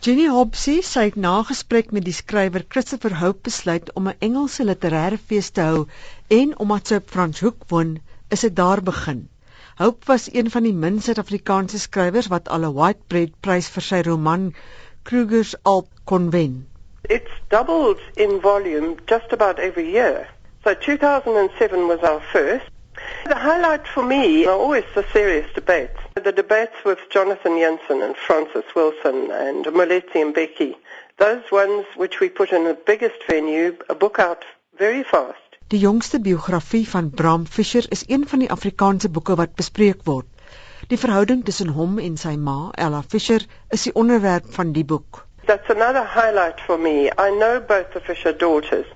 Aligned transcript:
Jenny 0.00 0.30
Hobsie 0.32 0.80
sê 0.80 1.00
hy 1.00 1.08
het 1.10 1.16
na 1.20 1.30
gesprek 1.44 1.90
met 1.92 2.06
die 2.06 2.14
skrywer 2.16 2.62
Christopher 2.74 3.18
Hope 3.20 3.42
besluit 3.48 3.90
om 4.00 4.06
'n 4.08 4.22
Engelse 4.26 4.64
literêre 4.64 5.18
fees 5.32 5.50
te 5.50 5.66
hou 5.66 5.82
en 6.36 6.54
omdat 6.64 6.86
sy 6.88 7.00
op 7.00 7.10
Franschhoek 7.16 7.66
woon, 7.72 7.90
is 8.36 8.46
dit 8.46 8.56
daar 8.56 8.80
begin. 8.86 9.20
Hope 9.82 10.08
was 10.12 10.30
een 10.32 10.48
van 10.54 10.64
die 10.68 10.72
min 10.72 11.02
Suid-Afrikaanse 11.04 11.82
skrywers 11.84 12.30
wat 12.32 12.48
al 12.48 12.64
'n 12.64 12.72
Whitebread 12.78 13.36
Prys 13.42 13.68
vir 13.68 13.88
sy 13.90 14.00
roman 14.08 14.48
Kruger's 15.04 15.54
Alp 15.74 15.92
kon 16.06 16.30
wen. 16.30 16.56
It's 17.02 17.36
doubled 17.50 18.00
in 18.16 18.40
volume 18.40 18.96
just 19.04 19.32
about 19.32 19.58
every 19.58 19.90
year. 19.92 20.26
So 20.64 20.74
2007 20.74 21.88
was 21.88 22.00
our 22.00 22.22
first. 22.32 22.69
The 23.26 23.34
highlight 23.34 23.86
for 23.86 24.02
me 24.02 24.46
are 24.46 24.58
always 24.58 24.84
the 24.94 25.04
serious 25.12 25.46
debates. 25.54 25.98
The 26.14 26.32
debates 26.32 26.84
with 26.84 26.98
Jonathan 27.10 27.58
Jensen 27.58 28.02
and 28.02 28.16
Francis 28.16 28.64
Wilson 28.74 29.30
and 29.30 29.66
Moletti 29.66 30.20
and 30.22 30.34
Becky. 30.34 30.76
Those 31.18 31.50
ones 31.50 31.86
which 31.96 32.20
we 32.20 32.28
put 32.28 32.52
in 32.52 32.64
the 32.64 32.74
biggest 32.74 33.22
venue, 33.28 33.76
a 33.88 33.94
book 33.94 34.18
out 34.18 34.44
very 34.78 35.02
fast. 35.02 35.38
Die 35.70 35.78
jongste 35.78 36.20
biografie 36.20 36.88
van 36.88 37.10
Bram 37.10 37.46
Fischer 37.46 37.84
is 37.88 38.04
een 38.06 38.28
van 38.28 38.38
die 38.38 38.50
Afrikaanse 38.50 39.08
boeke 39.08 39.34
wat 39.34 39.54
bespreek 39.54 40.00
word. 40.04 40.26
Die 40.88 40.98
verhouding 40.98 41.44
tussen 41.44 41.68
hom 41.76 41.98
en 42.02 42.16
sy 42.16 42.32
ma, 42.36 42.70
Ella 42.74 43.02
Fischer, 43.02 43.44
is 43.70 43.84
die 43.86 43.92
onderwerp 43.94 44.48
van 44.56 44.72
die 44.72 44.84
boek. 44.84 45.26
That's 45.46 45.70
another 45.70 46.02
highlight 46.02 46.60
for 46.60 46.78
me. 46.78 47.10
I 47.18 47.30
know 47.30 47.60
both 47.60 47.92
the 47.92 48.00
Fisher 48.00 48.32
daughters. 48.32 48.86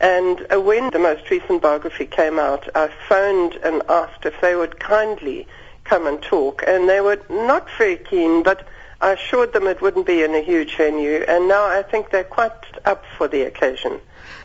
And 0.00 0.46
uh, 0.52 0.60
when 0.60 0.90
the 0.90 0.98
most 0.98 1.30
recent 1.30 1.62
biography 1.62 2.06
came 2.06 2.38
out, 2.38 2.68
I 2.74 2.90
phoned 3.08 3.54
and 3.64 3.82
asked 3.88 4.26
if 4.26 4.40
they 4.40 4.54
would 4.54 4.78
kindly 4.78 5.46
come 5.84 6.06
and 6.06 6.20
talk. 6.20 6.62
And 6.66 6.88
they 6.88 7.00
were 7.00 7.20
not 7.30 7.68
very 7.78 7.96
keen, 7.96 8.42
but 8.42 8.66
I 9.00 9.12
assured 9.12 9.52
them 9.52 9.66
it 9.66 9.80
wouldn't 9.80 10.06
be 10.06 10.22
in 10.22 10.34
a 10.34 10.40
huge 10.40 10.76
venue. 10.76 11.24
And 11.28 11.48
now 11.48 11.64
I 11.66 11.82
think 11.82 12.10
they're 12.10 12.24
quite 12.24 12.52
up 12.84 13.04
for 13.16 13.28
the 13.28 13.42
occasion. 13.42 14.00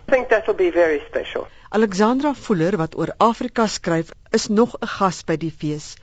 I 0.07 0.11
think 0.11 0.29
that'll 0.29 0.53
be 0.53 0.71
very 0.71 1.01
special. 1.07 1.47
Alexandra 1.73 2.33
Fuller 2.33 2.75
wat 2.77 2.95
oor 2.95 3.13
Afrika 3.17 3.65
skryf, 3.67 4.11
is 4.31 4.49
nog 4.49 4.75
'n 4.81 4.87
gas 4.97 5.23
by 5.23 5.37
die 5.37 5.53
fees. 5.59 5.95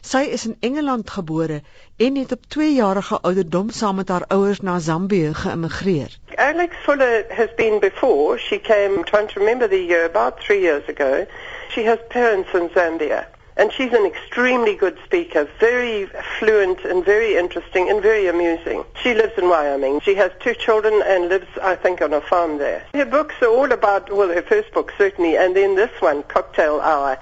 Sy 0.00 0.22
is 0.36 0.46
in 0.46 0.56
Engeland 0.60 1.10
gebore 1.10 1.62
en 1.96 2.16
het 2.16 2.32
op 2.32 2.46
2 2.48 2.74
jarige 2.74 3.20
ouderdom 3.20 3.70
saam 3.70 3.96
met 3.96 4.08
haar 4.08 4.24
ouers 4.28 4.60
na 4.60 4.78
Zambië 4.78 5.34
geëmigreer. 5.34 6.18
Alex 6.34 6.76
Fuller 6.82 7.24
has 7.28 7.54
been 7.56 7.78
before. 7.78 8.38
She 8.38 8.58
came 8.58 9.04
trying 9.04 9.28
to 9.28 9.38
remember 9.38 9.68
the 9.68 9.84
year 9.86 10.04
about 10.04 10.40
3 10.40 10.60
years 10.60 10.88
ago. 10.88 11.26
She 11.68 11.84
has 11.84 11.98
parents 12.08 12.52
in 12.52 12.68
Zambia. 12.74 13.26
And 13.56 13.70
she's 13.72 13.92
an 13.92 14.06
extremely 14.06 14.74
good 14.74 14.98
speaker, 15.04 15.46
very 15.60 16.06
fluent 16.38 16.84
and 16.84 17.04
very 17.04 17.36
interesting 17.36 17.90
and 17.90 18.00
very 18.02 18.26
amusing. 18.26 18.84
She 19.02 19.14
lives 19.14 19.34
in 19.36 19.48
Wyoming. 19.48 20.00
She 20.00 20.14
has 20.14 20.32
two 20.40 20.54
children 20.54 21.02
and 21.04 21.28
lives, 21.28 21.48
I 21.62 21.74
think, 21.74 22.00
on 22.00 22.14
a 22.14 22.20
farm 22.20 22.58
there. 22.58 22.86
Her 22.94 23.04
books 23.04 23.34
are 23.42 23.48
all 23.48 23.70
about, 23.70 24.10
well, 24.10 24.28
her 24.28 24.42
first 24.42 24.72
book 24.72 24.92
certainly, 24.96 25.36
and 25.36 25.54
then 25.54 25.76
this 25.76 25.90
one, 26.00 26.22
Cocktail 26.22 26.80
Hour, 26.80 27.18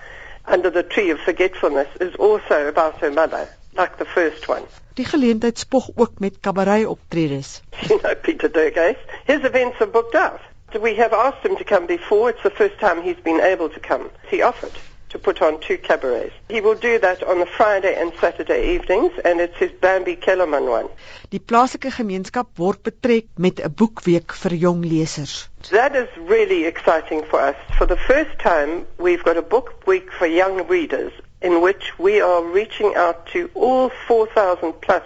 Under 0.47 0.71
the 0.71 0.85
Tree 0.85 1.11
of 1.11 1.19
Forgetfulness, 1.21 1.89
is 2.01 2.15
also 2.15 2.69
about 2.69 2.99
her 2.99 3.11
mother, 3.11 3.49
like 3.75 3.99
the 3.99 4.05
first 4.05 4.49
one. 4.49 4.63
Die 4.95 5.05
geleentheid 5.05 5.59
spog 5.59 5.91
ook 5.95 6.19
met 6.19 6.41
kabarei 6.41 6.87
optredes. 6.87 7.61
You 7.89 8.01
know 8.03 8.15
Peter 8.15 8.49
Durgase. 8.49 8.99
His 9.25 9.45
events 9.45 9.81
are 9.81 9.87
booked 9.87 10.15
out. 10.15 10.41
We 10.81 10.95
have 10.97 11.13
asked 11.13 11.45
him 11.45 11.57
to 11.57 11.65
come 11.65 11.87
before. 11.87 12.31
It's 12.31 12.43
the 12.43 12.51
first 12.51 12.79
time 12.79 13.03
he's 13.03 13.21
been 13.25 13.41
able 13.41 13.69
to 13.69 13.81
come. 13.81 14.11
He 14.29 14.43
offered 14.43 14.73
to 15.11 15.19
put 15.19 15.43
on 15.43 15.61
two 15.61 15.77
cabarets. 15.79 16.33
He 16.49 16.61
will 16.61 16.75
do 16.75 16.99
that 16.99 17.23
on 17.23 17.39
the 17.41 17.47
Friday 17.47 17.95
and 18.01 18.13
Saturday 18.21 18.75
evenings, 18.75 19.13
and 19.25 19.41
it's 19.41 19.57
his 19.57 19.73
Bambi 19.73 20.17
Kellerman 20.17 20.67
one. 20.67 20.89
Die 21.31 21.39
plaaslike 21.39 21.91
gemeenskap 21.99 22.47
word 22.59 22.83
betrek 22.83 23.27
met 23.37 23.61
'n 23.61 23.75
boekweek 23.81 24.33
vir 24.43 24.55
jong 24.65 24.83
lesers. 24.83 25.49
That 25.71 25.97
is 25.97 26.09
really 26.17 26.65
exciting 26.67 27.25
for 27.25 27.41
us. 27.41 27.57
For 27.79 27.87
the 27.87 27.97
first 27.97 28.39
time, 28.39 28.87
we've 28.99 29.25
got 29.25 29.37
a 29.37 29.43
book 29.43 29.87
week 29.87 30.11
for 30.19 30.27
young 30.27 30.67
readers 30.69 31.13
in 31.43 31.61
which 31.61 31.93
we 31.99 32.21
are 32.21 32.43
reaching 32.43 32.95
out 32.95 33.27
to 33.33 33.51
all 33.55 33.91
4,000 34.07 34.73
plus 34.81 35.03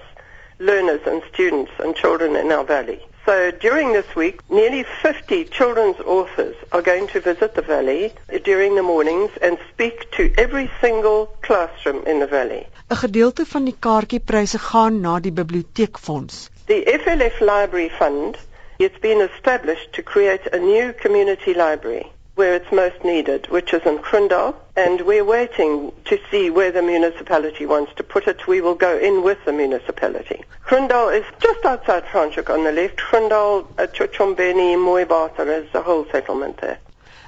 learners 0.59 1.01
and 1.07 1.23
students 1.33 1.73
and 1.79 1.95
children 1.95 2.37
in 2.37 2.53
our 2.53 2.65
valley. 2.65 3.01
So 3.27 3.51
during 3.53 3.93
this 3.93 4.15
week, 4.15 4.41
nearly 4.51 4.85
50 5.03 5.45
children's 5.47 5.99
authors 6.01 6.57
are 6.73 6.83
going 6.83 7.07
to 7.09 7.21
visit 7.21 7.55
the 7.55 7.63
valley 7.63 8.13
during 8.45 8.75
the 8.75 8.83
mornings 8.83 9.31
and 9.41 9.57
speak 9.73 10.11
to 10.19 10.31
every 10.37 10.71
single 10.83 11.35
classroom 11.41 12.05
in 12.07 12.19
the 12.21 12.27
valley. 12.27 12.67
'n 12.91 12.97
Gedeelte 12.97 13.47
van 13.47 13.65
die 13.65 13.77
kaartjiepryse 13.87 14.59
gaan 14.59 15.01
na 15.01 15.21
die 15.21 15.33
biblioteekfonds. 15.33 16.51
The 16.67 16.83
FLF 17.01 17.41
Library 17.41 17.91
Fund, 17.99 18.37
it's 18.79 19.01
been 19.01 19.21
established 19.31 19.93
to 19.93 20.03
create 20.03 20.45
a 20.53 20.59
new 20.59 20.93
community 20.93 21.55
library 21.55 22.14
where 22.35 22.55
it's 22.55 22.73
most 22.73 23.05
needed, 23.05 23.47
which 23.49 23.73
is 23.73 23.83
in 23.87 23.99
Crundal, 23.99 24.55
and 24.77 25.01
we're 25.03 25.25
waiting 25.25 25.93
to 26.07 26.19
see 26.31 26.51
where 26.51 26.73
the 26.73 26.83
municipality 26.83 27.65
wants 27.65 27.93
to 27.95 28.03
put 28.03 28.27
it. 28.27 28.47
We 28.49 28.61
will 28.61 28.75
go 28.75 28.99
in 28.99 29.23
with 29.23 29.39
the 29.45 29.53
municipality. 29.53 30.43
Crundal 30.67 31.17
is 31.17 31.25
just 31.39 31.65
outside 31.65 32.05
Franschhoek 32.05 32.51
on 32.51 32.65
the 32.65 32.73
left. 32.73 32.97
Crundal, 32.97 33.67
uh, 33.79 33.87
Chochombeni, 33.87 34.75
Mooibater 34.77 35.47
is 35.63 35.71
the 35.73 35.83
whole 35.83 36.07
settlement 36.11 36.57
there. 36.59 36.79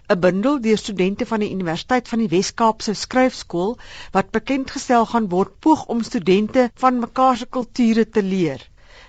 'n 0.09 0.21
Bundel 0.21 0.61
deur 0.65 0.77
studente 0.79 1.27
van 1.27 1.41
die 1.43 1.51
Universiteit 1.51 2.09
van 2.09 2.21
die 2.23 2.29
Wes-Kaap 2.31 2.83
se 2.83 2.93
skryfskool 2.95 3.73
wat 4.17 4.31
bekend 4.37 4.71
gestel 4.71 5.07
gaan 5.13 5.27
word 5.33 5.57
poog 5.67 5.83
om 5.95 6.03
studente 6.03 6.69
van 6.85 7.01
mekaar 7.03 7.37
se 7.37 7.47
kulture 7.59 8.09
te 8.09 8.23
leer. 8.23 8.63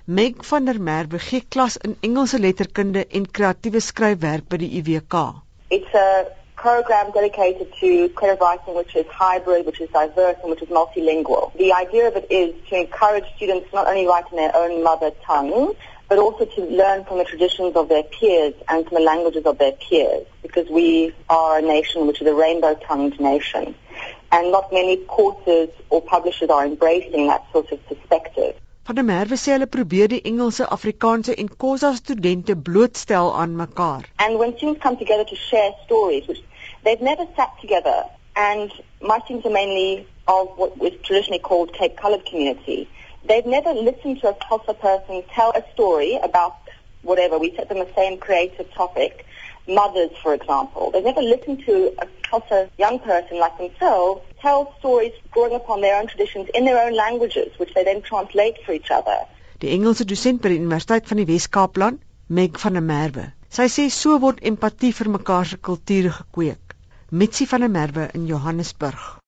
Meg 0.05 0.45
van 0.49 0.65
der 0.65 0.81
Merwe 0.81 1.19
gee 1.19 1.45
klas 1.55 1.77
in 1.77 1.97
Engelse 2.01 2.39
letterkunde 2.39 3.07
en 3.07 3.31
kreatiewe 3.31 3.79
skryfwerk 3.79 4.49
by 4.49 4.57
die 4.65 4.73
UWK. 4.81 5.46
It's 5.69 5.93
a 5.93 6.27
program 6.55 7.11
dedicated 7.11 7.73
to 7.81 8.09
creative 8.09 8.39
writing 8.39 8.75
which 8.75 8.95
is 8.95 9.05
hybrid, 9.07 9.65
which 9.65 9.81
is 9.81 9.89
diverse, 9.89 10.37
and 10.41 10.49
which 10.49 10.61
is 10.61 10.69
multilingual. 10.69 11.55
The 11.57 11.73
idea 11.73 12.07
of 12.07 12.15
it 12.15 12.27
is 12.31 12.55
to 12.69 12.79
encourage 12.79 13.25
students 13.35 13.67
not 13.73 13.87
only 13.87 14.07
write 14.07 14.25
in 14.31 14.37
their 14.37 14.55
own 14.55 14.83
mother 14.83 15.11
tongue, 15.25 15.73
but 16.09 16.19
also 16.19 16.45
to 16.45 16.61
learn 16.65 17.03
from 17.03 17.17
the 17.17 17.25
traditions 17.25 17.75
of 17.75 17.89
their 17.89 18.03
peers 18.03 18.53
and 18.69 18.87
from 18.87 18.95
the 18.95 19.03
languages 19.03 19.45
of 19.45 19.57
their 19.57 19.73
peers, 19.73 20.25
because 20.41 20.69
we 20.69 21.13
are 21.29 21.59
a 21.59 21.61
nation 21.61 22.07
which 22.07 22.21
is 22.21 22.27
a 22.27 22.33
rainbow-tongued 22.33 23.19
nation. 23.19 23.75
And 24.31 24.51
not 24.51 24.71
many 24.71 24.97
courses 25.05 25.69
or 25.89 26.01
publishers 26.01 26.49
are 26.49 26.65
embracing 26.65 27.27
that 27.27 27.45
sort 27.51 27.71
of 27.71 27.85
perspective. 27.87 28.55
Van 28.87 28.95
der 28.95 29.03
Merwe 29.03 29.35
sê 29.35 29.51
hulle 29.51 29.67
probeer 29.67 30.07
die 30.07 30.21
Engelse, 30.29 30.65
Afrikaanse 30.73 31.33
en 31.41 31.49
Khoisa 31.61 31.89
studente 31.95 32.53
blootstel 32.55 33.33
aan 33.35 33.55
mekaar. 33.61 34.05
And 34.25 34.39
when 34.39 34.55
students 34.55 34.81
come 34.81 34.95
together 34.97 35.25
to 35.25 35.35
share 35.35 35.73
stories, 35.85 36.25
which 36.29 36.39
they've 36.85 37.01
never 37.01 37.25
sat 37.35 37.51
together, 37.59 38.05
and 38.35 38.71
my 39.01 39.19
students 39.25 39.45
are 39.45 39.51
mainly 39.51 40.07
of 40.27 40.55
what 40.55 40.77
was 40.77 40.93
traditionally 41.03 41.43
called 41.49 41.73
Cape 41.73 41.97
Coloured 41.97 42.25
community, 42.29 42.87
they've 43.27 43.49
never 43.57 43.73
listened 43.73 44.21
to 44.21 44.29
a 44.29 44.35
Xhosa 44.45 44.79
person 44.79 45.21
tell 45.35 45.51
a 45.51 45.63
story 45.73 46.17
about 46.23 46.55
whatever. 47.01 47.37
We 47.37 47.53
set 47.57 47.67
them 47.67 47.79
the 47.79 47.93
same 47.93 48.17
creative 48.17 48.71
topic, 48.73 49.25
mothers, 49.67 50.11
for 50.23 50.33
example. 50.33 50.91
They've 50.91 51.03
never 51.11 51.21
listened 51.21 51.65
to 51.65 51.91
a 51.99 52.07
Xhosa 52.29 52.69
young 52.77 52.99
person 52.99 53.39
like 53.39 53.57
themselves 53.57 54.21
tell 54.41 54.73
stories 54.79 55.13
drawing 55.33 55.55
upon 55.55 55.81
their 55.81 55.99
own 55.99 56.07
traditions 56.07 56.49
in 56.53 56.65
their 56.65 56.79
own 56.85 56.93
languages, 56.93 57.57
which 57.57 57.73
they 57.73 57.83
then 57.83 58.01
translate 58.01 58.57
for 58.65 58.73
each 58.73 58.91
other. 58.91 59.17
Die 59.59 59.73
Engelse 59.75 60.05
dosent 60.05 60.41
by 60.41 60.49
die 60.49 60.59
Universiteit 60.61 61.07
van 61.07 61.17
die 61.17 61.27
Wes-Kaapland, 61.27 62.01
Meg 62.27 62.59
van 62.59 62.73
der 62.73 62.83
Merwe. 62.83 63.29
Sy 63.49 63.69
sê 63.71 63.87
so 63.89 64.17
word 64.19 64.43
empatie 64.43 64.91
vir 64.93 65.09
mekaar 65.13 65.47
se 65.47 65.57
kulture 65.57 66.11
gekweek. 66.17 66.75
Mitsi 67.09 67.47
van 67.47 67.63
der 67.63 67.71
Merwe 67.71 68.09
in 68.13 68.27
Johannesburg. 68.27 69.17